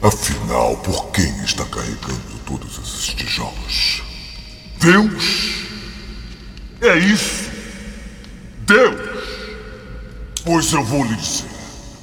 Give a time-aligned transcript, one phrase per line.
[0.00, 4.02] Afinal, por quem está carregando todos esses tijolos?
[4.80, 5.64] Deus?
[6.80, 7.50] É isso?
[8.60, 9.00] Deus?
[10.44, 11.48] Pois eu vou lhe dizer.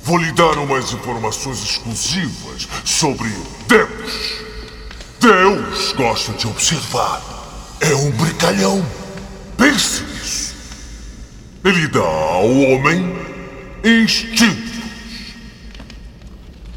[0.03, 3.29] Vou lhe dar umas informações exclusivas sobre
[3.67, 4.43] Deus.
[5.21, 7.21] Deus gosta de observar.
[7.79, 8.85] É um brincalhão.
[9.57, 10.53] Pense nisso.
[11.63, 13.15] Ele dá ao homem
[13.85, 14.74] instintos.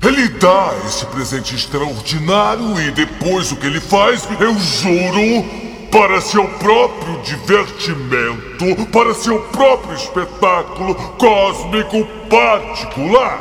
[0.00, 5.44] Ele dá esse presente extraordinário e depois o que ele faz, eu juro,
[5.90, 13.40] para seu próprio divertimento, para seu próprio espetáculo cósmico particular.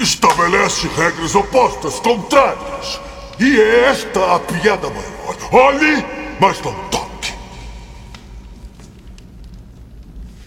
[0.00, 3.00] Estabelece regras opostas, contrárias.
[3.38, 5.36] E é esta a piada maior.
[5.52, 6.04] Olhe,
[6.40, 7.34] mas não toque.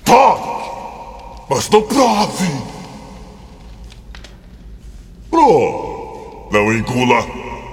[0.04, 2.79] Toque, mas não prove.
[5.40, 7.26] Prove, não engula.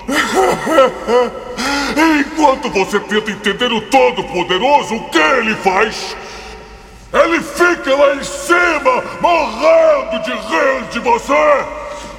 [2.21, 6.17] Enquanto você tenta entender o Todo-Poderoso, o que ele faz?
[7.13, 11.65] Ele fica lá em cima, morrendo de rir de você!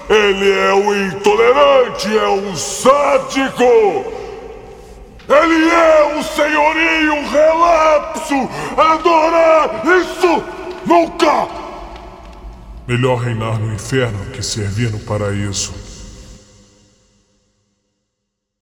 [0.10, 3.64] Ele é um intolerante, é um sádico!
[5.30, 8.50] Ele é um senhorio relapso!
[8.78, 10.44] Adorar isso
[10.86, 11.67] nunca!
[12.88, 15.87] Melhor reinar no inferno que servir no paraíso.